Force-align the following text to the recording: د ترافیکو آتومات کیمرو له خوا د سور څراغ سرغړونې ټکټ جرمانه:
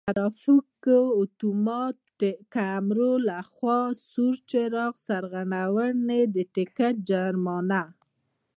د 0.01 0.03
ترافیکو 0.13 0.99
آتومات 1.21 1.99
کیمرو 2.53 3.13
له 3.29 3.39
خوا 3.51 3.79
د 3.93 3.97
سور 4.11 4.35
څراغ 4.49 4.93
سرغړونې 5.07 6.21
ټکټ 6.55 6.95
جرمانه: 7.09 7.81